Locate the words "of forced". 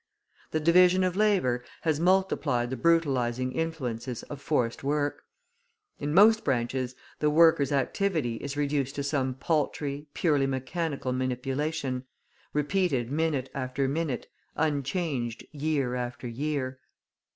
4.23-4.83